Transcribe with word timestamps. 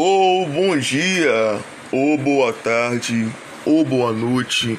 Ou 0.00 0.46
bom 0.46 0.78
dia, 0.78 1.58
ou 1.90 2.16
boa 2.16 2.52
tarde, 2.52 3.28
ou 3.66 3.84
boa 3.84 4.12
noite, 4.12 4.78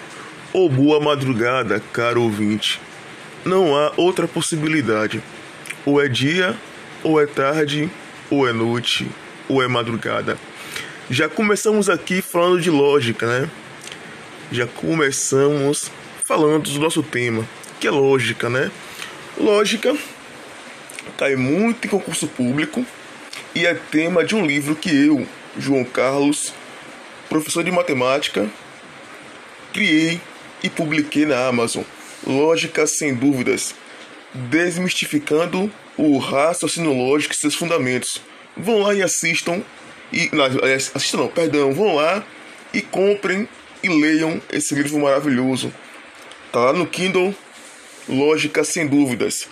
ou 0.54 0.70
boa 0.70 1.02
madrugada, 1.02 1.84
caro 1.92 2.24
ouvinte. 2.24 2.80
Não 3.44 3.76
há 3.76 3.92
outra 3.98 4.30
possibilidade. 4.30 5.22
Ou 5.86 6.02
é 6.02 6.08
dia, 6.08 6.56
ou 7.04 7.22
é 7.22 7.26
tarde, 7.26 7.92
ou 8.30 8.48
é 8.48 8.54
noite, 8.54 9.12
ou 9.50 9.62
é 9.62 9.68
madrugada. 9.68 10.38
Já 11.10 11.28
começamos 11.28 11.90
aqui 11.90 12.22
falando 12.22 12.62
de 12.62 12.70
lógica, 12.70 13.28
né? 13.28 13.50
Já 14.50 14.68
começamos 14.68 15.92
falando 16.24 16.72
do 16.72 16.80
nosso 16.80 17.04
tema, 17.04 17.46
que 17.78 17.90
é 17.90 17.92
lógica, 17.92 18.50
né? 18.50 18.72
Lógica 19.38 19.94
cai 21.18 21.36
muito 21.36 21.86
em 21.86 21.90
concurso 21.90 22.26
público 22.26 22.86
e 23.60 23.66
é 23.66 23.74
tema 23.74 24.24
de 24.24 24.36
um 24.36 24.46
livro 24.46 24.74
que 24.74 24.90
eu, 24.90 25.28
João 25.58 25.84
Carlos, 25.84 26.54
professor 27.28 27.62
de 27.62 27.70
matemática, 27.70 28.50
criei 29.74 30.22
e 30.64 30.70
publiquei 30.70 31.26
na 31.26 31.46
Amazon. 31.46 31.84
Lógica 32.26 32.88
sem 32.88 33.14
dúvidas, 33.14 33.76
desmistificando 34.34 35.70
o 35.98 36.18
raciocínio 36.20 36.94
lógico 36.94 37.34
e 37.34 37.38
seus 37.38 37.54
fundamentos. 37.54 38.22
Vão 38.56 38.80
lá 38.80 38.94
e 38.94 39.04
assistam 39.04 39.62
e 40.14 40.30
não, 40.32 40.46
assistam 40.96 41.18
não, 41.18 41.28
perdão, 41.28 41.74
vão 41.74 41.96
lá 41.96 42.26
e 42.74 42.82
comprem 42.82 43.46
e 43.84 43.90
leiam 43.90 44.42
esse 44.54 44.74
livro 44.74 45.00
maravilhoso. 45.00 45.74
Tá 46.50 46.60
lá 46.60 46.72
no 46.72 46.88
Kindle, 46.88 47.36
Lógica 48.08 48.64
sem 48.64 48.88
dúvidas, 48.88 49.50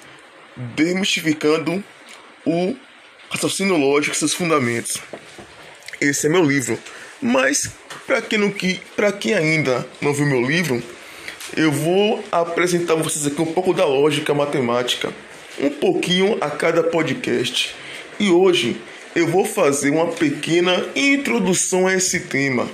desmistificando 0.56 1.84
o 2.46 2.74
raciocínio 3.30 3.78
lógico 3.78 4.16
e 4.16 4.18
seus 4.18 4.34
fundamentos. 4.34 4.98
Esse 6.00 6.28
é 6.28 6.30
meu 6.30 6.44
livro. 6.44 6.78
Mas 7.22 7.72
para 8.06 8.22
quem 8.22 8.40
não 8.40 8.52
quem 8.52 9.34
ainda 9.34 9.86
não 10.02 10.14
viu 10.14 10.26
meu 10.26 10.42
livro, 10.42 10.82
eu 11.56 11.72
vou 11.72 12.24
apresentar 12.32 12.94
a 12.94 12.98
vocês 12.98 13.26
aqui 13.26 13.42
um 13.42 13.54
pouco 13.54 13.74
da 13.74 13.86
lógica 13.86 14.34
matemática, 14.34 15.12
um 15.60 15.70
pouquinho 15.70 16.38
a 16.40 16.50
cada 16.50 16.84
podcast. 16.84 17.76
E 18.20 18.30
hoje 18.30 18.80
eu 19.16 19.28
vou 19.28 19.46
fazer 19.46 19.90
uma 19.90 20.08
pequena 20.08 20.86
introdução 20.96 21.88
a 21.88 21.94
esse 21.94 22.22
tema. 22.22 22.70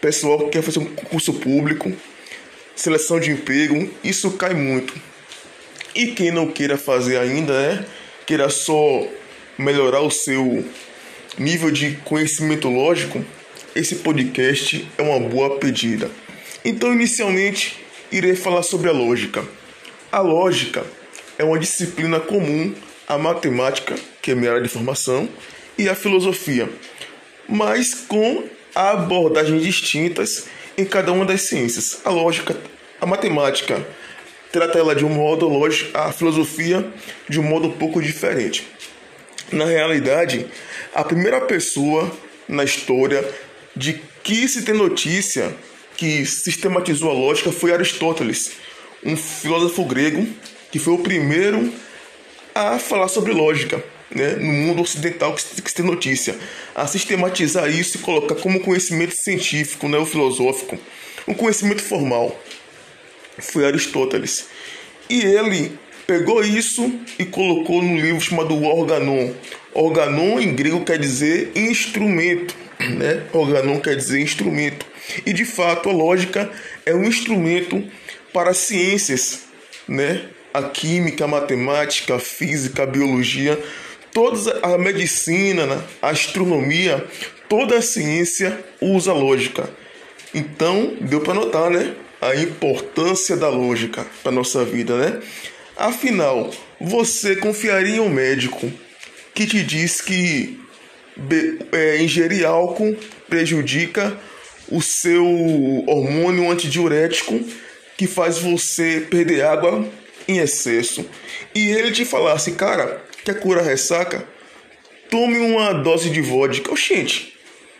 Pessoal 0.00 0.38
que 0.40 0.50
quer 0.50 0.62
fazer 0.62 0.80
um 0.80 0.86
concurso 0.86 1.32
público, 1.34 1.92
seleção 2.74 3.20
de 3.20 3.30
emprego, 3.30 3.88
isso 4.02 4.32
cai 4.32 4.52
muito. 4.52 4.94
E 5.94 6.08
quem 6.08 6.32
não 6.32 6.50
queira 6.50 6.76
fazer 6.76 7.16
ainda, 7.18 7.52
né? 7.52 7.86
Queira 8.26 8.48
só 8.48 9.06
melhorar 9.58 10.00
o 10.00 10.10
seu 10.10 10.64
nível 11.38 11.70
de 11.70 11.92
conhecimento 12.04 12.68
lógico, 12.68 13.24
esse 13.74 13.96
podcast 13.96 14.88
é 14.96 15.02
uma 15.02 15.20
boa 15.20 15.58
pedida. 15.58 16.10
Então, 16.64 16.92
inicialmente, 16.92 17.78
irei 18.10 18.34
falar 18.34 18.62
sobre 18.62 18.88
a 18.88 18.92
lógica. 18.92 19.44
A 20.10 20.20
lógica 20.20 20.84
é 21.38 21.44
uma 21.44 21.58
disciplina 21.58 22.20
comum 22.20 22.72
à 23.08 23.18
matemática, 23.18 23.96
que 24.22 24.30
é 24.30 24.34
minha 24.34 24.50
área 24.50 24.62
de 24.62 24.68
formação, 24.68 25.28
e 25.76 25.88
à 25.88 25.94
filosofia, 25.94 26.68
mas 27.48 27.94
com 27.94 28.44
abordagens 28.74 29.62
distintas 29.62 30.46
em 30.78 30.84
cada 30.84 31.12
uma 31.12 31.24
das 31.24 31.42
ciências. 31.42 32.00
A 32.04 32.10
lógica, 32.10 32.56
a 33.00 33.06
matemática 33.06 33.84
trata 34.52 34.78
ela 34.78 34.94
de 34.94 35.04
um 35.04 35.08
modo 35.08 35.48
lógico, 35.48 35.96
a 35.98 36.12
filosofia 36.12 36.86
de 37.28 37.40
um 37.40 37.42
modo 37.42 37.68
um 37.68 37.72
pouco 37.72 38.00
diferente. 38.00 38.66
Na 39.52 39.64
realidade, 39.64 40.46
a 40.94 41.04
primeira 41.04 41.40
pessoa 41.40 42.10
na 42.48 42.64
história 42.64 43.24
de 43.76 44.00
que 44.22 44.48
se 44.48 44.62
tem 44.62 44.74
notícia 44.74 45.54
que 45.96 46.24
sistematizou 46.26 47.10
a 47.10 47.14
lógica 47.14 47.52
foi 47.52 47.72
Aristóteles, 47.72 48.52
um 49.04 49.16
filósofo 49.16 49.84
grego 49.84 50.26
que 50.72 50.78
foi 50.78 50.94
o 50.94 50.98
primeiro 50.98 51.72
a 52.54 52.78
falar 52.78 53.08
sobre 53.08 53.32
lógica 53.32 53.82
né, 54.10 54.36
no 54.36 54.52
mundo 54.52 54.82
ocidental 54.82 55.34
que 55.34 55.42
se 55.42 55.74
tem 55.74 55.84
notícia, 55.84 56.36
a 56.74 56.86
sistematizar 56.86 57.68
isso 57.68 57.96
e 57.96 58.00
colocar 58.00 58.36
como 58.36 58.60
conhecimento 58.60 59.14
científico, 59.14 59.88
né, 59.88 59.98
o 59.98 60.06
filosófico, 60.06 60.78
um 61.26 61.34
conhecimento 61.34 61.82
formal. 61.82 62.38
Foi 63.38 63.66
Aristóteles. 63.66 64.46
E 65.08 65.20
ele 65.20 65.76
pegou 66.06 66.44
isso 66.44 66.92
e 67.18 67.24
colocou 67.24 67.82
no 67.82 67.96
livro 67.96 68.20
chamado 68.20 68.62
Organon. 68.62 69.32
Organon 69.72 70.38
em 70.38 70.54
grego 70.54 70.84
quer 70.84 70.98
dizer 70.98 71.52
instrumento, 71.54 72.54
né? 72.78 73.22
Organon 73.32 73.80
quer 73.80 73.96
dizer 73.96 74.20
instrumento. 74.20 74.86
E 75.26 75.32
de 75.32 75.44
fato 75.44 75.88
a 75.88 75.92
lógica 75.92 76.50
é 76.86 76.94
um 76.94 77.04
instrumento 77.04 77.82
para 78.32 78.50
as 78.50 78.58
ciências, 78.58 79.42
né? 79.88 80.26
A 80.52 80.62
química, 80.62 81.24
a 81.24 81.28
matemática, 81.28 82.14
a 82.14 82.18
física, 82.20 82.84
a 82.84 82.86
biologia, 82.86 83.58
toda 84.12 84.60
a 84.62 84.78
medicina, 84.78 85.66
né? 85.66 85.82
a 86.00 86.10
astronomia, 86.10 87.04
toda 87.48 87.76
a 87.76 87.82
ciência 87.82 88.64
usa 88.80 89.12
lógica. 89.12 89.68
Então, 90.32 90.96
deu 91.00 91.20
para 91.20 91.34
notar, 91.34 91.70
né? 91.70 91.94
A 92.20 92.34
importância 92.36 93.36
da 93.36 93.48
lógica 93.48 94.06
para 94.22 94.32
nossa 94.32 94.64
vida, 94.64 94.96
né? 94.96 95.20
Afinal, 95.76 96.50
você 96.80 97.34
confiaria 97.36 97.96
em 97.96 98.00
um 98.00 98.08
médico 98.08 98.70
que 99.34 99.46
te 99.46 99.62
diz 99.62 100.00
que 100.00 100.60
é, 101.72 102.00
ingerir 102.00 102.46
álcool 102.46 102.96
prejudica 103.28 104.16
o 104.70 104.80
seu 104.80 105.24
hormônio 105.86 106.50
antidiurético 106.50 107.40
que 107.96 108.06
faz 108.06 108.38
você 108.38 109.06
perder 109.10 109.44
água 109.44 109.86
em 110.28 110.38
excesso 110.38 111.04
e 111.54 111.70
ele 111.70 111.90
te 111.90 112.04
falasse, 112.04 112.52
cara, 112.52 113.04
quer 113.24 113.40
cura 113.40 113.62
ressaca? 113.62 114.26
Tome 115.10 115.38
uma 115.38 115.72
dose 115.72 116.08
de 116.10 116.20
vodka. 116.20 116.72
Oxente, 116.72 117.36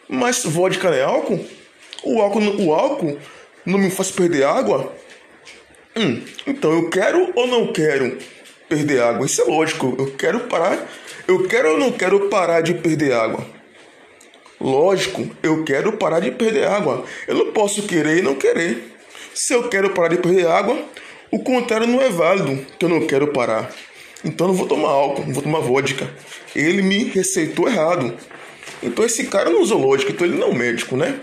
mas 0.08 0.44
vodka 0.44 0.88
é 0.88 1.02
álcool? 1.02 1.44
O 2.02 2.20
álcool, 2.20 2.62
o 2.62 2.74
álcool 2.74 3.18
não 3.64 3.78
me 3.78 3.90
faz 3.90 4.10
perder 4.10 4.44
água? 4.44 4.94
Hum, 5.96 6.22
então 6.46 6.72
eu 6.72 6.90
quero 6.90 7.30
ou 7.34 7.46
não 7.46 7.72
quero 7.72 8.18
perder 8.68 9.00
água? 9.02 9.26
Isso 9.26 9.40
é 9.42 9.44
lógico. 9.44 9.94
Eu 9.98 10.10
quero 10.12 10.40
parar. 10.40 10.86
Eu 11.26 11.46
quero 11.46 11.72
ou 11.72 11.78
não 11.78 11.92
quero 11.92 12.28
parar 12.28 12.60
de 12.60 12.74
perder 12.74 13.12
água? 13.12 13.46
Lógico, 14.60 15.28
eu 15.42 15.62
quero 15.62 15.92
parar 15.98 16.20
de 16.20 16.30
perder 16.30 16.66
água. 16.66 17.04
Eu 17.28 17.34
não 17.34 17.52
posso 17.52 17.82
querer 17.82 18.18
e 18.18 18.22
não 18.22 18.34
querer. 18.34 18.96
Se 19.34 19.52
eu 19.52 19.68
quero 19.68 19.90
parar 19.90 20.08
de 20.08 20.16
perder 20.16 20.46
água, 20.46 20.78
o 21.30 21.38
contrário 21.38 21.86
não 21.86 22.00
é 22.00 22.08
válido, 22.08 22.64
que 22.78 22.84
eu 22.84 22.88
não 22.88 23.06
quero 23.06 23.28
parar. 23.28 23.70
Então 24.24 24.46
eu 24.46 24.52
não 24.52 24.58
vou 24.58 24.66
tomar 24.66 24.88
álcool, 24.88 25.26
não 25.26 25.34
vou 25.34 25.42
tomar 25.42 25.60
vodka. 25.60 26.08
Ele 26.56 26.82
me 26.82 27.04
receitou 27.04 27.68
errado. 27.68 28.14
Então 28.82 29.04
esse 29.04 29.24
cara 29.24 29.50
não 29.50 29.60
usou 29.60 29.78
lógica, 29.78 30.12
então 30.12 30.26
ele 30.26 30.38
não 30.38 30.48
é 30.48 30.50
um 30.50 30.54
médico, 30.54 30.96
né? 30.96 31.20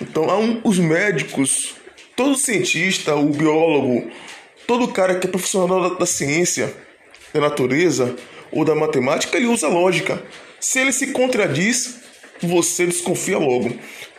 Então 0.00 0.26
um, 0.40 0.60
os 0.64 0.78
médicos 0.78 1.77
todo 2.18 2.36
cientista, 2.36 3.14
o 3.14 3.26
biólogo, 3.26 4.10
todo 4.66 4.88
cara 4.88 5.20
que 5.20 5.28
é 5.28 5.30
profissional 5.30 5.88
da, 5.88 5.98
da 6.00 6.04
ciência, 6.04 6.74
da 7.32 7.40
natureza 7.40 8.16
ou 8.50 8.64
da 8.64 8.74
matemática, 8.74 9.36
ele 9.36 9.46
usa 9.46 9.68
lógica. 9.68 10.20
Se 10.58 10.80
ele 10.80 10.90
se 10.90 11.12
contradiz, 11.12 12.00
você 12.42 12.86
desconfia 12.86 13.38
logo. 13.38 13.72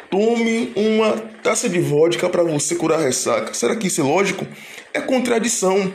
Tome 0.10 0.72
uma 0.78 1.12
taça 1.44 1.68
de 1.68 1.78
vodka 1.82 2.30
para 2.30 2.42
você 2.42 2.74
curar 2.74 3.00
a 3.00 3.04
ressaca. 3.04 3.54
Será 3.54 3.76
que 3.76 3.88
isso 3.88 4.00
é 4.00 4.04
lógico? 4.06 4.48
É 4.94 5.02
contradição. 5.02 5.94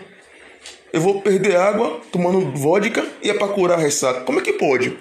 Eu 0.92 1.00
vou 1.00 1.22
perder 1.22 1.56
água 1.56 2.02
tomando 2.12 2.52
vodka 2.54 3.02
e 3.22 3.30
é 3.30 3.34
para 3.34 3.48
curar 3.48 3.78
a 3.78 3.82
ressaca. 3.82 4.20
Como 4.20 4.40
é 4.40 4.42
que 4.42 4.52
pode? 4.52 4.94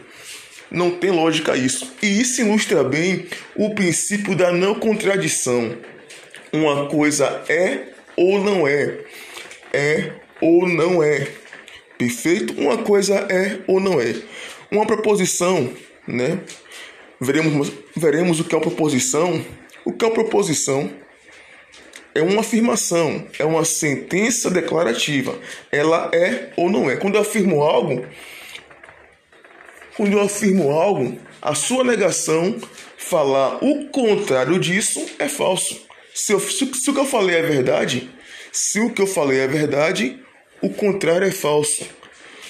Não 0.72 0.90
tem 0.90 1.12
lógica 1.12 1.58
isso. 1.58 1.92
E 2.02 2.22
isso 2.22 2.40
ilustra 2.40 2.82
bem 2.82 3.28
o 3.58 3.76
princípio 3.76 4.38
da 4.38 4.54
não 4.54 4.74
contradição. 4.74 5.78
Uma 6.54 6.88
coisa 6.88 7.44
é 7.50 7.88
ou 8.16 8.40
não 8.40 8.68
é. 8.68 9.00
É 9.74 10.12
ou 10.40 10.68
não 10.68 11.02
é. 11.02 11.28
Perfeito? 11.98 12.54
Uma 12.62 12.78
coisa 12.78 13.16
é 13.16 13.62
ou 13.66 13.80
não 13.80 14.00
é. 14.00 14.16
Uma 14.70 14.86
proposição, 14.86 15.74
né? 16.08 16.42
Veremos, 17.20 17.72
veremos 17.96 18.40
o 18.40 18.44
que 18.44 18.54
é 18.54 18.58
uma 18.60 18.64
proposição. 18.64 19.44
O 19.84 19.92
que 19.92 20.06
é 20.06 20.08
uma 20.08 20.14
proposição? 20.14 20.92
É 22.14 22.22
uma 22.22 22.42
afirmação, 22.42 23.28
é 23.40 23.44
uma 23.44 23.66
sentença 23.66 24.52
declarativa. 24.52 25.36
Ela 25.72 26.12
é 26.14 26.52
ou 26.56 26.70
não 26.70 26.88
é. 26.88 26.98
Quando 26.98 27.16
eu 27.16 27.22
afirmo 27.22 27.64
algo, 27.64 28.06
quando 29.98 30.12
eu 30.12 30.22
afirmo 30.22 30.70
algo, 30.70 31.18
a 31.42 31.56
sua 31.56 31.84
negação 31.84 32.60
falar 32.96 33.58
o 33.64 33.88
contrário 33.88 34.60
disso 34.60 35.04
é 35.18 35.28
falso. 35.28 35.92
Se, 36.14 36.34
eu, 36.34 36.40
se, 36.40 36.72
se 36.74 36.90
o 36.90 36.94
que 36.94 37.00
eu 37.00 37.06
falei 37.06 37.38
é 37.38 37.42
verdade, 37.42 38.10
se 38.52 38.80
o 38.80 38.92
que 38.92 39.02
eu 39.02 39.08
falei 39.08 39.40
é 39.40 39.48
verdade, 39.48 40.20
o 40.62 40.70
contrário 40.70 41.28
é 41.28 41.32
falso. 41.32 41.86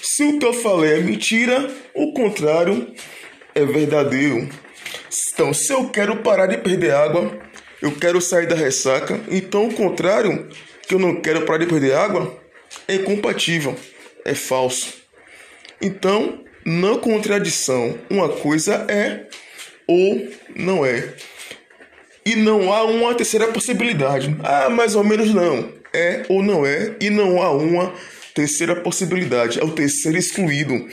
Se 0.02 0.22
o 0.22 0.38
que 0.38 0.44
eu 0.44 0.52
falei 0.52 0.98
é 0.98 1.00
mentira, 1.00 1.70
o 1.94 2.12
contrário 2.12 2.94
é 3.54 3.64
verdadeiro. 3.64 4.48
Então, 5.32 5.54
se 5.54 5.72
eu 5.72 5.88
quero 5.88 6.16
parar 6.16 6.46
de 6.46 6.58
perder 6.58 6.92
água, 6.92 7.36
eu 7.80 7.92
quero 7.92 8.20
sair 8.20 8.46
da 8.46 8.54
ressaca, 8.54 9.20
então 9.30 9.66
o 9.68 9.74
contrário, 9.74 10.48
que 10.86 10.94
eu 10.94 10.98
não 10.98 11.20
quero 11.20 11.44
parar 11.44 11.58
de 11.58 11.66
perder 11.66 11.94
água, 11.94 12.38
é 12.86 12.96
incompatível, 12.96 13.74
é 14.24 14.34
falso. 14.34 14.94
Então, 15.80 16.44
não 16.64 16.98
contradição, 16.98 17.98
uma 18.08 18.28
coisa 18.28 18.86
é 18.88 19.26
ou 19.86 20.28
não 20.54 20.84
é. 20.84 21.14
E 22.24 22.34
não 22.34 22.72
há 22.72 22.84
uma 22.84 23.14
terceira 23.14 23.48
possibilidade. 23.48 24.34
Ah, 24.42 24.70
mais 24.70 24.94
ou 24.94 25.04
menos 25.04 25.32
não. 25.32 25.68
É 25.92 26.24
ou 26.28 26.42
não 26.42 26.66
é, 26.66 26.96
e 27.00 27.08
não 27.08 27.40
há 27.40 27.50
uma 27.52 27.92
terceira 28.34 28.74
possibilidade. 28.74 29.60
É 29.60 29.64
o 29.64 29.70
terceiro 29.70 30.18
excluído. 30.18 30.88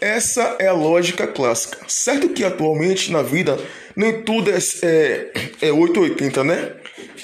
Essa 0.00 0.56
é 0.58 0.66
a 0.66 0.72
lógica 0.72 1.26
clássica. 1.26 1.78
Certo 1.86 2.30
que 2.30 2.42
atualmente 2.42 3.12
na 3.12 3.22
vida 3.22 3.58
nem 3.94 4.22
tudo 4.22 4.50
é, 4.50 4.58
é, 4.82 5.30
é 5.68 5.72
880, 5.72 6.44
né? 6.44 6.72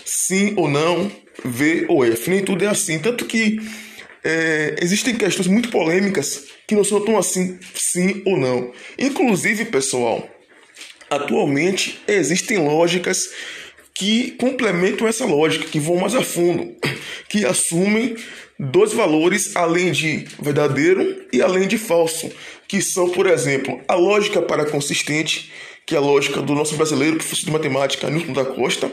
Sim 0.05 0.53
ou 0.57 0.69
não, 0.69 1.11
V 1.43 1.87
ou 1.89 2.05
F. 2.05 2.29
Nem 2.29 2.45
tudo 2.45 2.65
é 2.65 2.69
assim. 2.69 2.99
Tanto 2.99 3.25
que 3.25 3.59
é, 4.23 4.77
existem 4.83 5.15
questões 5.15 5.47
muito 5.47 5.71
polêmicas 5.71 6.45
que 6.67 6.75
não 6.75 6.85
são 6.85 7.03
tão 7.03 7.17
assim, 7.17 7.59
sim 7.75 8.23
ou 8.27 8.37
não. 8.37 8.73
Inclusive, 8.99 9.65
pessoal, 9.67 10.29
atualmente 11.11 12.01
existem 12.07 12.59
lógicas 12.59 13.31
que 13.95 14.33
complementam 14.33 15.09
essa 15.09 15.25
lógica, 15.25 15.67
que 15.67 15.81
vão 15.81 15.97
mais 15.97 16.15
a 16.15 16.23
fundo, 16.23 16.75
que 17.29 17.47
assumem 17.47 18.17
dois 18.59 18.93
valores 18.93 19.57
além 19.57 19.91
de 19.91 20.27
verdadeiro 20.41 21.25
e 21.33 21.41
além 21.41 21.67
de 21.67 21.79
falso, 21.79 22.31
que 22.69 22.83
são, 22.83 23.09
por 23.09 23.27
exemplo, 23.27 23.81
a 23.89 23.95
lógica 23.95 24.43
para 24.43 24.67
consistente, 24.67 25.51
que 25.87 25.95
é 25.95 25.99
a 25.99 26.01
lógica 26.01 26.43
do 26.43 26.55
nosso 26.55 26.75
brasileiro 26.77 27.17
professor 27.17 27.47
de 27.47 27.53
matemática 27.53 28.11
Newton 28.11 28.33
da 28.33 28.45
Costa, 28.45 28.91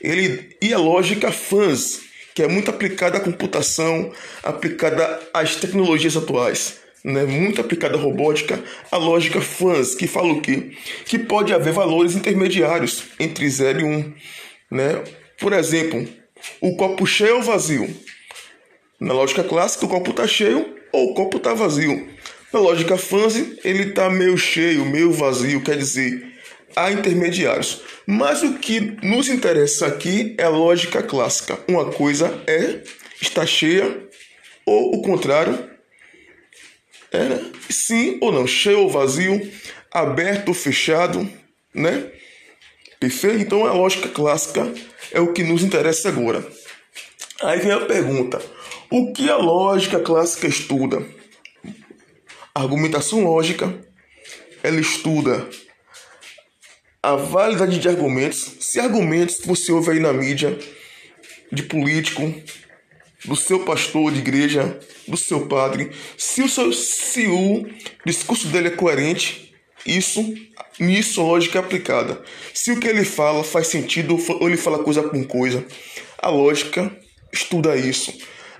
ele 0.00 0.56
e 0.60 0.72
a 0.74 0.78
lógica 0.78 1.30
fãs, 1.30 2.00
que 2.34 2.42
é 2.42 2.48
muito 2.48 2.68
aplicada 2.70 3.18
à 3.18 3.20
computação, 3.20 4.12
aplicada 4.42 5.20
às 5.32 5.56
tecnologias 5.56 6.16
atuais. 6.16 6.81
Né, 7.04 7.24
muito 7.24 7.60
aplicada 7.60 7.96
à 7.96 8.00
robótica, 8.00 8.62
a 8.90 8.96
lógica 8.96 9.40
fãs, 9.40 9.92
que 9.94 10.06
fala 10.06 10.32
o 10.32 10.40
quê? 10.40 10.70
Que 11.04 11.18
pode 11.18 11.52
haver 11.52 11.72
valores 11.72 12.14
intermediários 12.14 13.02
entre 13.18 13.48
0 13.48 13.80
e 13.80 13.84
1. 13.84 13.88
Um, 13.88 14.14
né? 14.70 15.02
Por 15.38 15.52
exemplo, 15.52 16.06
o 16.60 16.76
copo 16.76 17.04
cheio 17.04 17.36
ou 17.36 17.42
vazio. 17.42 17.88
Na 19.00 19.12
lógica 19.12 19.42
clássica, 19.42 19.84
o 19.84 19.88
copo 19.88 20.10
está 20.10 20.28
cheio 20.28 20.76
ou 20.92 21.10
o 21.10 21.14
copo 21.14 21.38
está 21.38 21.54
vazio. 21.54 22.08
Na 22.52 22.60
lógica 22.60 22.96
fuzzy, 22.96 23.58
ele 23.64 23.88
está 23.88 24.08
meio 24.08 24.36
cheio, 24.36 24.84
meio 24.84 25.10
vazio, 25.10 25.62
quer 25.62 25.76
dizer, 25.76 26.32
há 26.76 26.92
intermediários. 26.92 27.82
Mas 28.06 28.42
o 28.42 28.58
que 28.58 28.80
nos 29.02 29.28
interessa 29.28 29.86
aqui 29.86 30.34
é 30.38 30.44
a 30.44 30.50
lógica 30.50 31.02
clássica. 31.02 31.58
Uma 31.66 31.86
coisa 31.86 32.42
é 32.46 32.80
está 33.20 33.46
cheia 33.46 34.06
ou 34.66 34.94
o 34.96 35.02
contrário, 35.02 35.71
é 37.12 37.40
sim 37.70 38.18
ou 38.20 38.32
não, 38.32 38.46
cheio 38.46 38.80
ou 38.80 38.90
vazio, 38.90 39.50
aberto 39.90 40.48
ou 40.48 40.54
fechado, 40.54 41.28
né? 41.74 42.10
Perfeito? 42.98 43.42
Então 43.42 43.66
a 43.66 43.72
lógica 43.72 44.08
clássica 44.08 44.72
é 45.10 45.20
o 45.20 45.32
que 45.32 45.42
nos 45.42 45.62
interessa 45.62 46.08
agora. 46.08 46.46
Aí 47.42 47.58
vem 47.58 47.72
a 47.72 47.80
pergunta: 47.80 48.40
o 48.90 49.12
que 49.12 49.28
a 49.28 49.36
lógica 49.36 50.00
clássica 50.00 50.46
estuda? 50.46 51.04
argumentação 52.54 53.24
lógica, 53.24 53.74
ela 54.62 54.80
estuda 54.80 55.48
a 57.02 57.16
validade 57.16 57.78
de 57.78 57.88
argumentos. 57.88 58.56
Se 58.60 58.78
argumentos 58.78 59.36
que 59.36 59.48
você 59.48 59.72
ouve 59.72 59.92
aí 59.92 60.00
na 60.00 60.12
mídia, 60.12 60.58
de 61.50 61.62
político, 61.62 62.22
do 63.24 63.36
seu 63.36 63.60
pastor 63.60 64.12
de 64.12 64.18
igreja, 64.18 64.78
do 65.06 65.16
seu 65.16 65.46
padre, 65.46 65.90
se 66.16 66.42
o, 66.42 66.48
seu, 66.48 66.72
se 66.72 67.26
o 67.26 67.66
discurso 68.04 68.48
dele 68.48 68.68
é 68.68 68.72
coerente, 68.72 69.54
isso, 69.86 70.34
nisso 70.78 71.20
a 71.20 71.24
lógica 71.24 71.58
é 71.58 71.60
aplicada. 71.60 72.22
Se 72.54 72.72
o 72.72 72.78
que 72.78 72.86
ele 72.86 73.04
fala 73.04 73.42
faz 73.42 73.68
sentido 73.68 74.18
ou 74.40 74.48
ele 74.48 74.56
fala 74.56 74.78
coisa 74.78 75.02
com 75.02 75.24
coisa, 75.24 75.64
a 76.18 76.28
lógica 76.28 76.90
estuda 77.32 77.76
isso. 77.76 78.12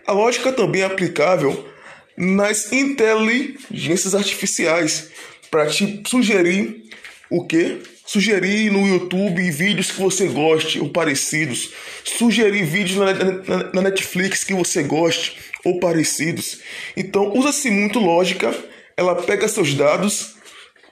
A 0.07 0.13
lógica 0.13 0.53
também 0.53 0.83
é 0.83 0.85
aplicável 0.85 1.69
nas 2.17 2.73
inteligências 2.73 4.15
artificiais 4.15 5.11
para 5.51 5.67
te 5.67 6.03
sugerir 6.07 6.83
o 7.31 7.47
que? 7.47 7.81
Sugerir 8.13 8.71
no 8.71 8.87
YouTube 8.87 9.51
vídeos 9.51 9.91
que 9.91 9.99
você 9.99 10.27
goste 10.27 10.79
ou 10.79 10.91
parecidos. 10.91 11.71
Sugerir 12.05 12.63
vídeos 12.63 12.99
na, 12.99 13.15
na, 13.15 13.73
na 13.73 13.81
Netflix 13.81 14.45
que 14.45 14.53
você 14.53 14.83
goste 14.83 15.39
ou 15.65 15.81
parecidos. 15.81 16.61
Então, 16.95 17.33
usa-se 17.33 17.71
muito 17.71 17.99
lógica. 17.99 18.55
Ela 18.99 19.15
pega 19.23 19.49
seus 19.49 19.73
dados, 19.73 20.35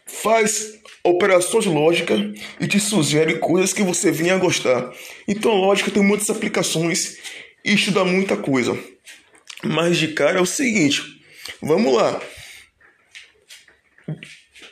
faz 0.06 0.80
operações 1.04 1.66
lógicas 1.66 2.18
e 2.58 2.66
te 2.66 2.80
sugere 2.80 3.34
coisas 3.34 3.74
que 3.74 3.82
você 3.82 4.10
venha 4.10 4.36
a 4.36 4.38
gostar. 4.38 4.90
Então, 5.28 5.52
lógica 5.52 5.90
tem 5.90 6.02
muitas 6.02 6.30
aplicações 6.30 7.18
e 7.62 7.74
estuda 7.74 8.02
muita 8.02 8.34
coisa. 8.34 8.78
Mas 9.62 9.98
de 9.98 10.08
cara 10.08 10.38
é 10.38 10.42
o 10.42 10.46
seguinte, 10.46 11.02
vamos 11.60 11.92
lá. 11.92 12.18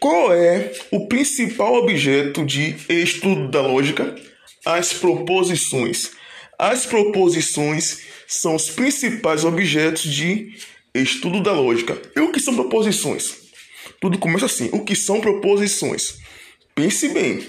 Qual 0.00 0.32
é 0.32 0.72
o 0.90 1.08
principal 1.08 1.74
objeto 1.74 2.44
de 2.44 2.76
estudo 2.88 3.48
da 3.48 3.60
lógica? 3.60 4.14
As 4.64 4.92
proposições. 4.92 6.12
As 6.58 6.86
proposições 6.86 8.00
são 8.26 8.54
os 8.54 8.70
principais 8.70 9.44
objetos 9.44 10.02
de 10.02 10.54
estudo 10.94 11.42
da 11.42 11.52
lógica. 11.52 12.00
E 12.16 12.20
o 12.20 12.30
que 12.30 12.40
são 12.40 12.54
proposições? 12.54 13.48
Tudo 14.00 14.18
começa 14.18 14.46
assim. 14.46 14.68
O 14.72 14.84
que 14.84 14.94
são 14.94 15.20
proposições? 15.20 16.18
Pense 16.74 17.08
bem. 17.08 17.44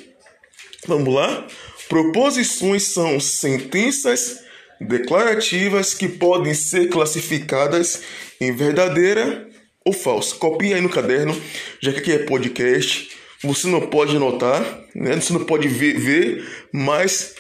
Vamos 0.88 1.14
lá? 1.14 1.46
Proposições 1.88 2.84
são 2.84 3.20
sentenças 3.20 4.40
declarativas 4.80 5.94
que 5.94 6.08
podem 6.08 6.54
ser 6.54 6.90
classificadas 6.90 8.02
em 8.40 8.56
verdadeira 8.56 9.49
ou 9.86 9.94
falsa. 9.94 10.36
Copie 10.36 10.74
aí 10.74 10.82
no 10.82 10.90
caderno, 10.90 11.40
já 11.82 11.92
que 11.92 12.00
aqui 12.00 12.12
é 12.12 12.20
podcast, 12.20 13.12
você 13.42 13.68
não 13.68 13.82
pode 13.82 14.16
anotar, 14.16 14.62
né? 14.94 15.16
você 15.16 15.34
não 15.34 15.46
pode 15.46 15.68
ver, 15.68 15.98
ver, 15.98 16.48
mas 16.74 17.36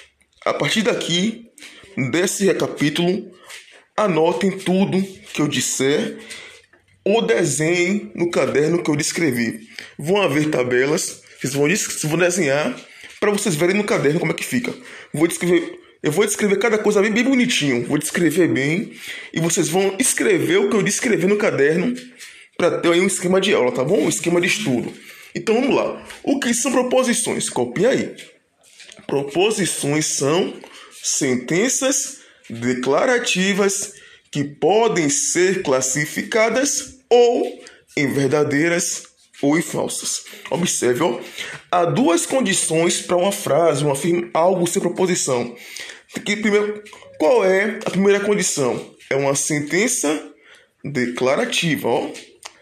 a 0.46 0.54
partir 0.54 0.82
daqui, 0.82 1.46
desse 2.12 2.46
recapítulo, 2.46 3.32
anotem 3.98 4.52
tudo 4.52 5.02
que 5.34 5.42
eu 5.42 5.48
disser 5.48 6.18
ou 7.04 7.22
desenhem 7.22 8.12
no 8.16 8.30
caderno 8.30 8.82
que 8.82 8.90
eu 8.90 8.96
descrevi. 8.96 9.68
Vão 9.98 10.22
haver 10.22 10.50
tabelas, 10.50 11.22
vocês 11.40 11.54
vão, 11.54 11.68
vocês 11.68 12.04
vão 12.04 12.18
desenhar 12.18 12.80
para 13.20 13.32
vocês 13.32 13.56
verem 13.56 13.76
no 13.76 13.84
caderno 13.84 14.20
como 14.20 14.32
é 14.32 14.36
que 14.36 14.46
fica. 14.46 14.74
Vou 15.14 15.28
descrever 15.28 15.78
eu 16.02 16.14
vou 16.14 16.26
descrever 16.26 16.58
cada 16.58 16.78
coisa 16.78 17.02
bem, 17.02 17.12
bem 17.12 17.26
bonitinho, 17.26 17.86
vou 17.86 17.98
descrever 17.98 18.48
bem 18.48 18.94
e 19.34 19.42
vocês 19.42 19.68
vão 19.68 19.98
escrever 20.00 20.58
o 20.58 20.70
que 20.70 20.76
eu 20.78 20.82
descrevi 20.82 21.28
no 21.28 21.36
caderno 21.36 21.94
para 22.60 22.78
ter 22.78 22.92
aí 22.92 23.00
um 23.00 23.08
esquema 23.08 23.40
de 23.40 23.54
aula, 23.54 23.72
tá 23.72 23.86
bom? 23.86 24.02
Um 24.02 24.10
esquema 24.10 24.42
de 24.42 24.48
estudo. 24.48 24.94
Então 25.34 25.56
vamos 25.56 25.74
lá. 25.74 26.06
O 26.22 26.42
que 26.42 26.54
são 26.54 26.74
proposições? 26.74 27.50
Copia 27.50 27.92
aí. 27.92 28.14
Proposições 29.08 30.06
são 30.08 30.54
sentenças 31.02 32.18
declarativas 32.50 33.94
que 34.30 34.44
podem 34.44 35.10
ser 35.10 35.64
classificadas 35.64 36.98
ou 37.10 37.64
em 37.96 38.12
verdadeiras 38.12 39.04
ou 39.42 39.58
em 39.58 39.62
falsas. 39.62 40.26
Observe, 40.50 41.02
ó, 41.02 41.18
há 41.72 41.86
duas 41.86 42.26
condições 42.26 43.00
para 43.00 43.16
uma 43.16 43.32
frase, 43.32 43.86
uma 43.86 43.94
afirma, 43.94 44.30
algo 44.34 44.68
sem 44.68 44.82
proposição. 44.82 45.56
Que, 46.26 46.36
primeiro, 46.36 46.84
qual 47.18 47.46
é 47.46 47.80
a 47.86 47.90
primeira 47.90 48.20
condição? 48.20 48.94
É 49.10 49.16
uma 49.16 49.34
sentença 49.34 50.30
declarativa, 50.84 51.88
ó. 51.88 52.12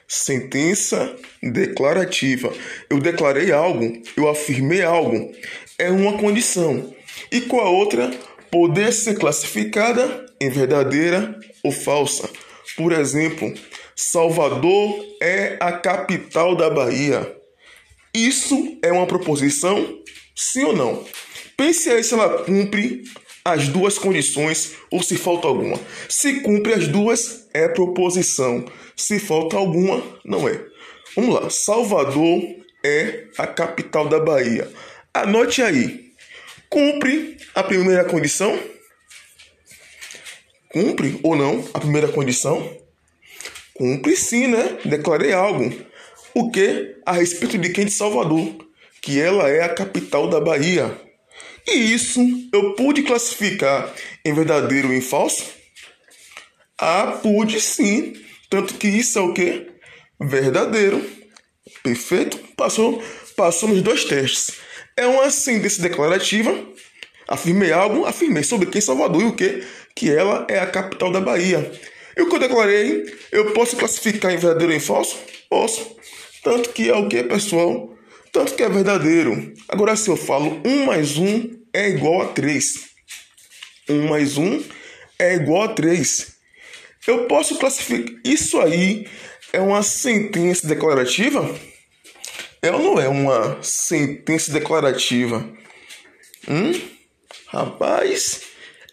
Sentença 0.07 1.15
declarativa. 1.43 2.53
Eu 2.89 2.99
declarei 2.99 3.51
algo, 3.51 4.01
eu 4.15 4.29
afirmei 4.29 4.81
algo. 4.81 5.31
É 5.77 5.91
uma 5.91 6.17
condição. 6.17 6.95
E 7.31 7.41
com 7.41 7.59
a 7.59 7.69
outra, 7.69 8.09
poder 8.49 8.93
ser 8.93 9.17
classificada 9.17 10.25
em 10.39 10.49
verdadeira 10.49 11.37
ou 11.63 11.71
falsa. 11.71 12.29
Por 12.77 12.93
exemplo, 12.93 13.53
Salvador 13.95 15.03
é 15.21 15.57
a 15.59 15.71
capital 15.73 16.55
da 16.55 16.69
Bahia. 16.69 17.35
Isso 18.13 18.77
é 18.81 18.91
uma 18.91 19.07
proposição? 19.07 19.99
Sim 20.35 20.63
ou 20.65 20.75
não? 20.75 21.05
Pense 21.57 21.89
aí 21.89 22.03
se 22.03 22.13
ela 22.13 22.43
cumpre 22.43 23.03
as 23.43 23.67
duas 23.67 23.97
condições 23.97 24.73
ou 24.91 25.01
se 25.01 25.17
falta 25.17 25.47
alguma. 25.47 25.79
Se 26.07 26.41
cumpre 26.41 26.73
as 26.73 26.87
duas, 26.87 27.47
é 27.53 27.67
proposição. 27.67 28.65
Se 28.97 29.19
falta 29.19 29.55
alguma, 29.55 30.03
não 30.25 30.49
é. 30.49 30.59
Vamos 31.15 31.35
lá. 31.35 31.49
Salvador 31.51 32.41
é 32.83 33.27
a 33.37 33.45
capital 33.45 34.09
da 34.09 34.19
Bahia. 34.19 34.69
Anote 35.13 35.61
aí. 35.61 36.11
Cumpre 36.67 37.37
a 37.53 37.63
primeira 37.63 38.03
condição? 38.03 38.59
Cumpre 40.69 41.19
ou 41.23 41.35
não 41.35 41.63
a 41.73 41.79
primeira 41.79 42.07
condição? 42.07 42.75
Cumpre 43.73 44.17
sim, 44.17 44.47
né? 44.47 44.79
Declarei 44.83 45.31
algo. 45.31 45.71
O 46.33 46.51
que? 46.51 46.95
A 47.05 47.13
respeito 47.13 47.57
de 47.57 47.69
quem 47.69 47.85
de 47.85 47.91
Salvador, 47.91 48.67
que 49.01 49.21
ela 49.21 49.47
é 49.49 49.63
a 49.63 49.73
capital 49.73 50.27
da 50.27 50.41
Bahia. 50.41 50.99
E 51.67 51.93
isso 51.93 52.19
eu 52.51 52.73
pude 52.73 53.03
classificar 53.03 53.93
em 54.25 54.33
verdadeiro 54.33 54.87
ou 54.87 54.93
em 54.93 55.01
falso? 55.01 55.45
Ah, 56.79 57.19
pude 57.21 57.59
sim. 57.61 58.13
Tanto 58.49 58.75
que 58.75 58.87
isso 58.87 59.19
é 59.19 59.21
o 59.21 59.33
que? 59.33 59.67
Verdadeiro. 60.19 61.03
Perfeito? 61.83 62.37
Passou, 62.55 63.03
passou 63.35 63.69
nos 63.69 63.81
dois 63.81 64.05
testes. 64.05 64.57
É 64.95 65.05
uma 65.05 65.29
sentença 65.29 65.81
declarativa. 65.81 66.57
Afirmei 67.27 67.71
algo, 67.71 68.05
afirmei 68.05 68.43
sobre 68.43 68.69
quem 68.69 68.79
Salvador 68.79 69.21
e 69.21 69.25
o 69.25 69.35
que? 69.35 69.63
Que 69.93 70.09
ela 70.09 70.47
é 70.49 70.59
a 70.59 70.67
capital 70.67 71.11
da 71.11 71.19
Bahia. 71.19 71.71
E 72.15 72.21
o 72.21 72.29
que 72.29 72.35
eu 72.35 72.39
declarei, 72.39 73.05
eu 73.31 73.51
posso 73.51 73.75
classificar 73.75 74.31
em 74.31 74.37
verdadeiro 74.37 74.71
ou 74.71 74.77
em 74.77 74.81
falso? 74.81 75.17
Posso. 75.49 75.95
Tanto 76.43 76.69
que 76.69 76.89
é 76.89 76.95
o 76.95 77.07
que, 77.07 77.23
pessoal? 77.23 77.93
Tanto 78.31 78.55
que 78.55 78.63
é 78.63 78.69
verdadeiro. 78.69 79.53
Agora, 79.67 79.95
se 79.95 80.09
eu 80.09 80.15
falo 80.15 80.61
1 80.65 80.85
mais 80.85 81.17
1 81.17 81.63
é 81.73 81.89
igual 81.89 82.21
a 82.21 82.27
3. 82.27 82.85
1 83.89 84.07
mais 84.07 84.37
1 84.37 84.63
é 85.19 85.35
igual 85.35 85.63
a 85.63 85.67
3. 85.69 86.36
Eu 87.07 87.25
posso 87.25 87.57
classificar. 87.57 88.13
Isso 88.23 88.59
aí 88.59 89.07
é 89.53 89.61
uma 89.61 89.81
sentença 89.81 90.67
declarativa? 90.67 91.49
É 92.61 92.69
ou 92.71 92.79
não 92.79 92.99
é 92.99 93.07
uma 93.07 93.57
sentença 93.61 94.51
declarativa? 94.51 95.47
Hum? 96.49 96.73
Rapaz, 97.47 98.41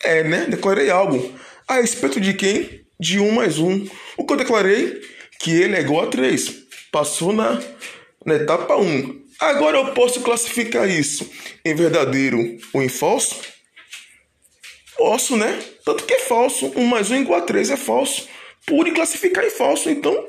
é, 0.02 0.22
né? 0.22 0.46
Declarei 0.48 0.90
algo. 0.90 1.34
A 1.66 1.80
respeito 1.80 2.20
de 2.20 2.34
quem? 2.34 2.84
De 3.00 3.18
1 3.18 3.32
mais 3.32 3.58
1. 3.58 3.88
O 4.16 4.24
que 4.24 4.32
eu 4.32 4.36
declarei? 4.36 5.00
Que 5.40 5.50
ele 5.50 5.74
é 5.74 5.80
igual 5.80 6.06
a 6.06 6.10
3. 6.10 6.54
Passou 6.92 7.32
na, 7.32 7.60
na 8.24 8.34
etapa 8.34 8.76
1. 8.76 9.24
Agora 9.40 9.78
eu 9.78 9.92
posso 9.92 10.20
classificar 10.20 10.88
isso 10.88 11.28
em 11.64 11.74
verdadeiro 11.74 12.38
ou 12.72 12.80
em 12.80 12.88
falso? 12.88 13.53
Posso, 14.96 15.36
né? 15.36 15.58
Tanto 15.84 16.04
que 16.04 16.14
é 16.14 16.20
falso. 16.20 16.72
1 16.76 16.84
mais 16.86 17.10
1 17.10 17.22
igual 17.22 17.40
a 17.40 17.42
3 17.42 17.70
é 17.70 17.76
falso. 17.76 18.28
Pude 18.66 18.92
classificar 18.92 19.44
em 19.44 19.50
falso. 19.50 19.90
Então, 19.90 20.26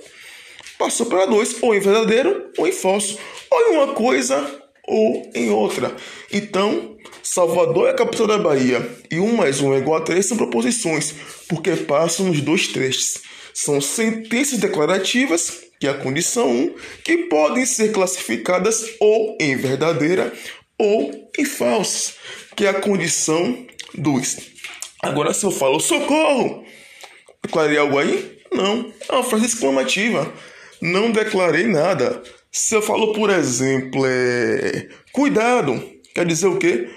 passou 0.78 1.06
para 1.06 1.26
2. 1.26 1.62
Ou 1.62 1.76
em 1.76 1.80
verdadeiro 1.80 2.52
ou 2.58 2.68
em 2.68 2.72
falso. 2.72 3.18
Ou 3.50 3.62
em 3.62 3.76
uma 3.76 3.94
coisa 3.94 4.62
ou 4.88 5.32
em 5.34 5.50
outra. 5.50 5.96
Então, 6.32 6.96
Salvador 7.24 7.88
é 7.88 7.92
a 7.92 7.96
capital 7.96 8.28
da 8.28 8.38
Bahia. 8.38 8.88
E 9.10 9.20
1 9.20 9.36
mais 9.36 9.62
1 9.62 9.74
é 9.74 9.78
igual 9.78 10.02
a 10.02 10.04
3 10.04 10.26
são 10.26 10.38
proposições. 10.38 11.14
Porque 11.48 11.76
passam 11.76 12.28
nos 12.28 12.42
dois 12.42 12.68
trechos. 12.68 13.22
São 13.54 13.80
sentenças 13.80 14.60
declarativas 14.60 15.66
que 15.80 15.88
é 15.88 15.92
a 15.92 15.98
condição 15.98 16.50
1, 16.50 16.76
que 17.04 17.18
podem 17.30 17.66
ser 17.66 17.92
classificadas 17.92 18.86
ou 19.00 19.38
em 19.40 19.56
verdadeira 19.56 20.34
ou 20.78 21.30
em 21.38 21.46
falsa, 21.46 22.14
que 22.56 22.66
é 22.66 22.70
a 22.70 22.74
condição 22.80 23.66
2. 23.94 24.55
Agora, 25.06 25.36
se 25.36 25.46
eu 25.46 25.52
falo 25.52 25.80
socorro, 25.80 26.66
declarei 27.44 27.78
algo 27.78 28.00
aí? 28.00 28.40
Não, 28.52 28.92
é 29.08 29.14
uma 29.14 29.24
frase 29.24 29.46
exclamativa. 29.46 30.34
Não 30.82 31.12
declarei 31.12 31.68
nada. 31.68 32.24
Se 32.52 32.76
eu 32.76 32.82
falo, 32.82 33.14
por 33.14 33.30
exemplo, 33.30 34.02
é... 34.04 34.88
cuidado, 35.12 35.80
quer 36.14 36.26
dizer 36.26 36.48
o 36.48 36.58
quê? 36.58 36.90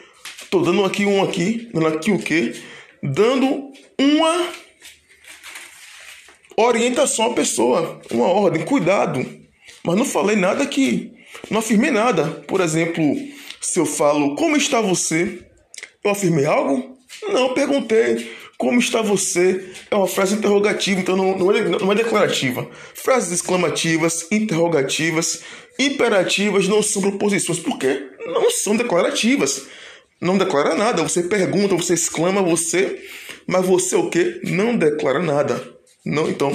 Estou 0.43 0.63
dando 0.63 0.87
aqui 0.87 1.05
um 1.05 1.23
aqui, 1.23 1.69
dando 1.71 1.87
aqui 1.87 2.11
o 2.11 2.19
quê? 2.19 2.55
Dando 3.03 3.71
uma 4.01 4.49
orientação 6.57 7.27
à 7.27 7.35
pessoa, 7.35 8.01
uma 8.11 8.27
ordem, 8.27 8.65
cuidado. 8.65 9.25
Mas 9.85 9.97
não 9.97 10.07
falei 10.07 10.35
nada 10.35 10.67
que. 10.67 11.13
Não 11.51 11.59
afirmei 11.59 11.91
nada. 11.91 12.25
Por 12.49 12.63
exemplo, 12.63 13.05
se 13.61 13.79
eu 13.79 13.85
falo 13.85 14.35
como 14.35 14.57
está 14.57 14.81
você, 14.81 15.47
eu 16.03 16.11
afirmei 16.11 16.47
algo? 16.47 16.98
Não, 17.23 17.55
perguntei. 17.55 18.37
Como 18.57 18.81
está 18.81 19.01
você? 19.01 19.71
É 19.91 19.95
uma 19.95 20.09
frase 20.09 20.35
interrogativa, 20.35 21.01
então 21.01 21.17
não, 21.17 21.39
não, 21.39 21.53
é, 21.53 21.63
não 21.63 21.93
é 21.93 21.95
declarativa. 21.95 22.69
Frases 22.95 23.33
exclamativas, 23.33 24.27
interrogativas, 24.33 25.43
imperativas 25.79 26.67
não 26.67 26.83
são 26.83 27.01
proposições, 27.03 27.61
porque 27.61 28.11
não 28.27 28.51
são 28.51 28.77
declarativas. 28.77 29.67
Não 30.21 30.37
declara 30.37 30.75
nada. 30.75 31.03
Você 31.03 31.23
pergunta, 31.23 31.77
você 31.77 31.95
exclama, 31.95 32.43
você. 32.43 33.01
Mas 33.47 33.65
você 33.65 33.95
o 33.95 34.11
que? 34.11 34.41
Não 34.45 34.77
declara 34.77 35.21
nada. 35.21 35.77
Não, 36.05 36.29
então, 36.29 36.51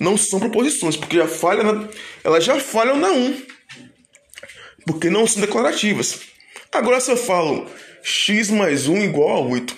não 0.00 0.16
são 0.16 0.40
proposições, 0.40 0.96
porque 0.96 1.16
já 1.16 1.28
falha 1.28 1.62
na, 1.62 1.88
elas 2.24 2.44
já 2.44 2.58
falham 2.58 2.96
na 2.96 3.10
1. 3.10 3.42
Porque 4.86 5.10
não 5.10 5.26
são 5.26 5.40
declarativas. 5.40 6.20
Agora 6.72 7.00
se 7.00 7.10
eu 7.10 7.16
falo 7.16 7.66
x 8.02 8.50
mais 8.50 8.86
1 8.86 9.04
igual 9.04 9.36
a 9.36 9.40
8, 9.40 9.76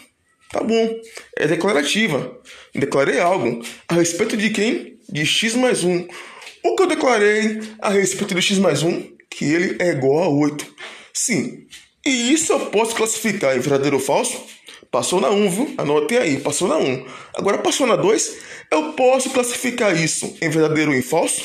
tá 0.50 0.60
bom, 0.60 1.00
é 1.36 1.46
declarativa. 1.46 2.38
Declarei 2.74 3.20
algo 3.20 3.62
a 3.88 3.94
respeito 3.94 4.36
de 4.36 4.50
quem? 4.50 4.98
De 5.08 5.24
x 5.24 5.54
mais 5.54 5.84
1. 5.84 6.06
O 6.64 6.76
que 6.76 6.82
eu 6.82 6.86
declarei 6.86 7.60
a 7.80 7.90
respeito 7.90 8.34
de 8.34 8.42
x 8.42 8.58
mais 8.58 8.82
1? 8.82 9.16
Que 9.30 9.44
ele 9.44 9.76
é 9.80 9.90
igual 9.90 10.24
a 10.24 10.28
8. 10.28 10.66
Sim. 11.14 11.66
E 12.04 12.32
isso 12.32 12.52
eu 12.52 12.66
posso 12.66 12.94
classificar 12.94 13.56
em 13.56 13.60
verdadeiro 13.60 13.96
ou 13.96 14.02
falso? 14.02 14.44
Passou 14.90 15.20
na 15.20 15.30
1, 15.30 15.50
viu? 15.50 15.74
Anotem 15.76 16.18
aí, 16.18 16.40
passou 16.40 16.66
na 16.66 16.78
1. 16.78 17.06
Agora 17.34 17.58
passou 17.58 17.86
na 17.86 17.96
2, 17.96 18.38
eu 18.70 18.92
posso 18.94 19.30
classificar 19.30 19.94
isso 19.94 20.36
em 20.40 20.48
verdadeiro 20.48 20.90
ou 20.90 20.96
em 20.96 21.02
falso? 21.02 21.42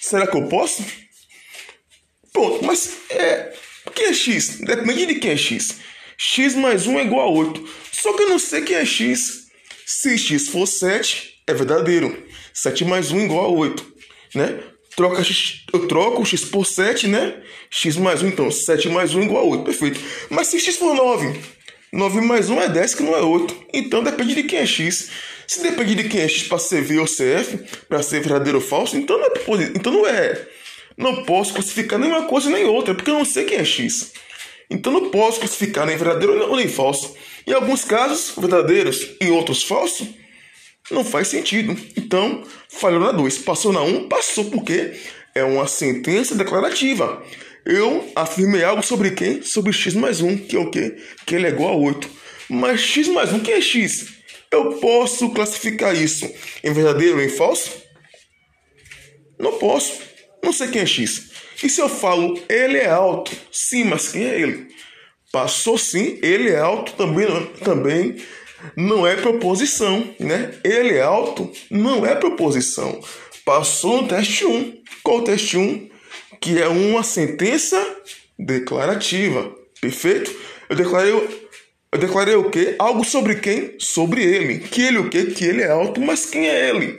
Será 0.00 0.26
que 0.26 0.36
eu 0.36 0.48
posso? 0.48 0.82
Pronto, 2.32 2.64
mas 2.64 2.96
é. 3.10 3.52
Quem 3.94 4.06
é 4.06 4.12
x? 4.14 4.60
Depende 4.60 5.06
de 5.06 5.16
quem 5.16 5.32
é 5.32 5.36
x. 5.36 5.76
x 6.20 6.56
mais 6.56 6.86
1 6.86 6.98
é 6.98 7.04
igual 7.04 7.28
a 7.28 7.30
8. 7.30 7.68
Só 7.92 8.12
que 8.12 8.24
eu 8.24 8.28
não 8.28 8.38
sei 8.38 8.62
quem 8.62 8.76
é 8.76 8.84
x. 8.84 9.46
Se 9.86 10.18
x 10.18 10.48
for 10.48 10.66
7, 10.66 11.42
é 11.46 11.54
verdadeiro. 11.54 12.26
7 12.52 12.84
mais 12.84 13.12
1 13.12 13.20
é 13.20 13.24
igual 13.24 13.44
a 13.44 13.48
8. 13.48 13.86
Né? 14.34 14.60
Troca 14.96 15.22
x, 15.22 15.64
eu 15.72 15.86
troco 15.86 16.26
x 16.26 16.44
por 16.44 16.66
7, 16.66 17.06
né? 17.06 17.40
x 17.70 17.96
mais 17.96 18.20
1, 18.20 18.28
então 18.28 18.50
7 18.50 18.88
mais 18.88 19.14
1 19.14 19.20
é 19.20 19.24
igual 19.24 19.44
a 19.44 19.46
8. 19.46 19.64
Perfeito. 19.64 20.00
Mas 20.28 20.48
se 20.48 20.58
x 20.58 20.76
for 20.76 20.92
9, 20.92 21.38
9 21.92 22.20
mais 22.20 22.50
1 22.50 22.60
é 22.62 22.68
10, 22.68 22.94
que 22.96 23.02
não 23.04 23.16
é 23.16 23.22
8. 23.22 23.66
Então 23.72 24.02
depende 24.02 24.34
de 24.34 24.42
quem 24.42 24.58
é 24.58 24.66
x. 24.66 25.10
Se 25.46 25.62
depende 25.62 25.94
de 25.94 26.08
quem 26.08 26.20
é 26.20 26.28
x 26.28 26.42
para 26.42 26.58
ser 26.58 26.82
V 26.82 26.98
ou 26.98 27.06
CF, 27.06 27.58
para 27.88 28.02
ser 28.02 28.20
verdadeiro 28.20 28.58
ou 28.58 28.64
falso, 28.64 28.96
então 28.96 29.18
não 29.18 29.26
é. 29.26 29.62
Então 29.74 29.92
não 29.92 30.06
é. 30.06 30.48
Não 30.96 31.24
posso 31.24 31.54
classificar 31.54 31.98
nenhuma 31.98 32.26
coisa 32.26 32.50
nem 32.50 32.64
outra, 32.64 32.92
porque 32.92 33.10
eu 33.10 33.14
não 33.14 33.24
sei 33.24 33.44
quem 33.44 33.58
é 33.58 33.64
x. 33.64 34.12
Então 34.70 34.92
não 34.92 35.10
posso 35.10 35.40
classificar 35.40 35.86
nem 35.86 35.96
verdadeiro 35.96 36.54
nem 36.56 36.68
falso. 36.68 37.14
Em 37.46 37.52
alguns 37.52 37.84
casos, 37.84 38.34
verdadeiros, 38.36 39.16
em 39.20 39.30
outros 39.30 39.62
falsos, 39.62 40.06
não 40.90 41.04
faz 41.04 41.28
sentido. 41.28 41.76
Então, 41.96 42.42
falhou 42.68 43.00
na 43.00 43.12
2. 43.12 43.38
Passou 43.38 43.72
na 43.72 43.82
1, 43.82 43.88
um, 43.88 44.08
passou 44.08 44.44
porque 44.46 44.94
é 45.34 45.42
uma 45.42 45.66
sentença 45.66 46.34
declarativa 46.34 47.22
eu 47.68 48.10
afirmei 48.16 48.64
algo 48.64 48.82
sobre 48.82 49.10
quem? 49.10 49.42
Sobre 49.42 49.74
x 49.74 49.92
mais 49.92 50.22
1, 50.22 50.38
que 50.38 50.56
é 50.56 50.58
o 50.58 50.70
quê? 50.70 50.96
Que 51.26 51.34
ele 51.34 51.46
é 51.46 51.50
igual 51.50 51.74
a 51.74 51.76
8. 51.76 52.10
Mas 52.48 52.80
x 52.80 53.08
mais 53.08 53.30
1, 53.30 53.40
quem 53.40 53.54
é 53.54 53.60
x? 53.60 54.06
Eu 54.50 54.78
posso 54.78 55.28
classificar 55.30 55.94
isso 55.94 56.26
em 56.64 56.72
verdadeiro 56.72 57.18
ou 57.18 57.22
em 57.22 57.28
falso? 57.28 57.70
Não 59.38 59.58
posso. 59.58 60.00
Não 60.42 60.50
sei 60.50 60.68
quem 60.68 60.80
é 60.80 60.86
x. 60.86 61.27
E 61.62 61.68
se 61.68 61.80
eu 61.80 61.88
falo 61.88 62.38
ele 62.48 62.78
é 62.78 62.88
alto? 62.88 63.32
Sim, 63.50 63.84
mas 63.84 64.08
quem 64.08 64.24
é 64.24 64.40
ele? 64.40 64.68
Passou 65.32 65.76
sim, 65.76 66.18
ele 66.22 66.50
é 66.50 66.58
alto 66.58 66.92
também, 66.92 67.26
também 67.62 68.16
não 68.74 69.06
é 69.06 69.14
proposição, 69.14 70.08
né? 70.18 70.52
Ele 70.64 70.94
é 70.94 71.02
alto 71.02 71.50
não 71.70 72.04
é 72.06 72.14
proposição. 72.14 73.00
Passou 73.44 74.02
no 74.02 74.08
teste 74.08 74.44
1. 74.44 74.82
Qual 75.02 75.18
o 75.18 75.22
teste 75.22 75.56
1? 75.56 75.88
que 76.40 76.60
é 76.60 76.68
uma 76.68 77.02
sentença 77.02 77.78
declarativa. 78.38 79.52
Perfeito? 79.80 80.34
Eu 80.68 80.76
declarei, 80.76 81.12
eu 81.12 81.98
declarei 81.98 82.34
o 82.34 82.50
quê? 82.50 82.74
Algo 82.78 83.04
sobre 83.04 83.36
quem? 83.36 83.74
Sobre 83.78 84.22
ele. 84.22 84.60
Que 84.60 84.82
ele 84.82 84.98
o 84.98 85.08
quê? 85.08 85.26
Que 85.26 85.44
ele 85.44 85.62
é 85.62 85.70
alto, 85.70 86.00
mas 86.00 86.26
quem 86.26 86.48
é 86.48 86.70
ele? 86.70 86.98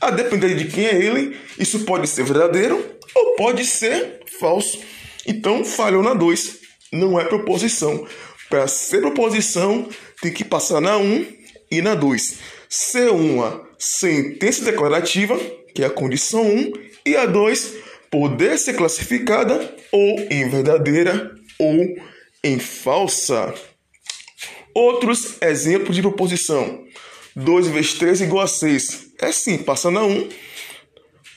A 0.00 0.10
depender 0.10 0.54
de 0.54 0.66
quem 0.66 0.86
é 0.86 0.94
ele, 0.94 1.36
isso 1.58 1.80
pode 1.80 2.06
ser 2.06 2.24
verdadeiro 2.24 2.96
ou 3.14 3.34
pode 3.34 3.64
ser 3.64 4.20
falso. 4.38 4.78
Então, 5.26 5.64
falhou 5.64 6.02
na 6.02 6.14
2. 6.14 6.58
Não 6.92 7.18
é 7.20 7.24
proposição. 7.24 8.06
Para 8.48 8.66
ser 8.68 9.00
proposição, 9.00 9.88
tem 10.22 10.32
que 10.32 10.44
passar 10.44 10.80
na 10.80 10.96
1 10.96 11.02
um 11.02 11.26
e 11.70 11.82
na 11.82 11.94
2. 11.94 12.38
Ser 12.68 13.10
uma 13.10 13.66
sentença 13.78 14.64
declarativa, 14.64 15.38
que 15.74 15.82
é 15.82 15.86
a 15.86 15.90
condição 15.90 16.42
1, 16.42 16.58
um, 16.58 16.72
e 17.04 17.16
a 17.16 17.26
2 17.26 17.74
poder 18.10 18.58
ser 18.58 18.74
classificada 18.74 19.74
ou 19.92 20.20
em 20.30 20.48
verdadeira 20.48 21.34
ou 21.58 21.96
em 22.42 22.58
falsa. 22.58 23.54
Outros 24.74 25.40
exemplos 25.42 25.96
de 25.96 26.02
proposição. 26.02 26.84
2 27.34 27.68
vezes 27.68 27.94
3 27.94 28.22
é 28.22 28.24
igual 28.24 28.44
a 28.44 28.48
6. 28.48 29.07
É 29.20 29.32
sim, 29.32 29.58
passando 29.58 29.98
a 29.98 30.04
1. 30.04 30.20
O 30.20 30.28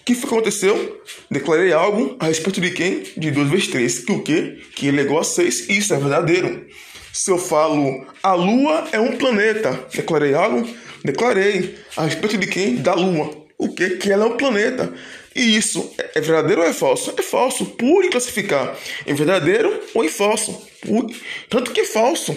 que 0.03 0.13
aconteceu? 0.23 1.01
Declarei 1.29 1.71
algo 1.73 2.15
a 2.19 2.25
respeito 2.25 2.59
de 2.59 2.71
quem? 2.71 3.03
De 3.17 3.31
2 3.31 3.49
vezes 3.49 3.67
3. 3.67 3.99
Que 3.99 4.11
o 4.11 4.21
quê? 4.21 4.59
Que 4.75 4.87
ele 4.87 4.99
é 4.99 5.03
igual 5.03 5.21
a 5.21 5.23
6. 5.23 5.69
Isso 5.69 5.93
é 5.93 5.97
verdadeiro. 5.97 6.67
Se 7.13 7.29
eu 7.29 7.37
falo 7.37 8.05
a 8.23 8.33
Lua 8.33 8.87
é 8.91 8.99
um 8.99 9.17
planeta, 9.17 9.87
declarei 9.93 10.33
algo? 10.33 10.67
Declarei. 11.03 11.75
A 11.97 12.05
respeito 12.05 12.37
de 12.37 12.47
quem? 12.47 12.75
Da 12.77 12.93
Lua. 12.93 13.29
O 13.57 13.69
que? 13.73 13.91
Que 13.91 14.11
ela 14.11 14.25
é 14.25 14.27
um 14.27 14.37
planeta. 14.37 14.93
E 15.35 15.55
isso 15.55 15.93
é 15.97 16.19
verdadeiro 16.19 16.61
ou 16.61 16.67
é 16.67 16.73
falso? 16.73 17.13
É 17.17 17.21
falso, 17.21 17.65
por 17.65 18.09
classificar 18.09 18.75
em 19.05 19.13
verdadeiro 19.13 19.81
ou 19.93 20.03
em 20.03 20.09
falso. 20.09 20.67
Por... 20.81 21.05
Tanto 21.49 21.71
que 21.71 21.81
é 21.81 21.85
falso. 21.85 22.35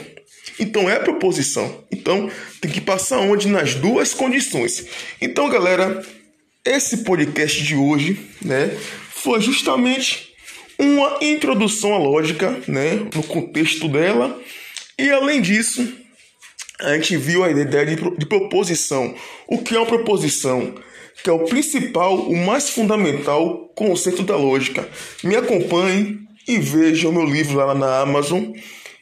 Então 0.58 0.88
é 0.88 0.98
proposição. 0.98 1.84
Então 1.90 2.30
tem 2.60 2.70
que 2.70 2.80
passar 2.80 3.18
onde? 3.18 3.48
Nas 3.48 3.74
duas 3.74 4.14
condições. 4.14 4.86
Então, 5.20 5.48
galera, 5.48 6.04
esse 6.64 6.98
podcast 6.98 7.62
de 7.62 7.74
hoje, 7.74 8.18
né, 8.42 8.70
foi 9.10 9.40
justamente 9.40 10.32
uma 10.78 11.18
introdução 11.20 11.94
à 11.94 11.98
lógica, 11.98 12.58
né, 12.66 13.06
no 13.14 13.22
contexto 13.22 13.88
dela. 13.88 14.40
E 14.98 15.10
além 15.10 15.40
disso, 15.40 15.86
a 16.80 16.94
gente 16.94 17.16
viu 17.16 17.44
a 17.44 17.50
ideia 17.50 17.86
de, 17.86 17.96
de 17.96 18.26
proposição. 18.26 19.14
O 19.46 19.58
que 19.58 19.74
é 19.74 19.78
uma 19.78 19.86
proposição? 19.86 20.74
que 21.22 21.30
é 21.30 21.32
o 21.32 21.44
principal, 21.46 22.16
o 22.16 22.36
mais 22.36 22.68
fundamental 22.68 23.72
conceito 23.74 24.22
da 24.22 24.36
lógica. 24.36 24.86
Me 25.22 25.36
acompanhe 25.36 26.18
e 26.46 26.58
veja 26.58 27.08
o 27.08 27.12
meu 27.12 27.24
livro 27.24 27.56
lá 27.56 27.74
na 27.74 28.00
Amazon 28.00 28.52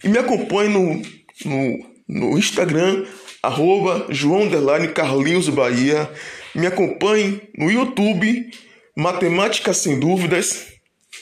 e 0.05 0.09
me 0.09 0.19
acompanhe 0.19 0.69
no, 0.69 1.03
no, 1.45 1.79
no 2.09 2.39
Instagram, 2.39 3.05
arroba 3.43 4.07
João 4.11 4.49
Carlinhos 4.89 5.49
Bahia. 5.49 6.11
Me 6.55 6.67
acompanhe 6.67 7.41
no 7.57 7.71
YouTube, 7.71 8.51
Matemática 8.97 9.73
Sem 9.73 9.99
Dúvidas. 9.99 10.67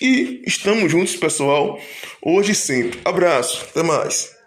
E 0.01 0.43
estamos 0.47 0.91
juntos, 0.91 1.17
pessoal, 1.17 1.79
hoje 2.23 2.53
e 2.53 2.55
sempre. 2.55 2.99
Abraço, 3.05 3.67
até 3.71 3.83
mais. 3.83 4.40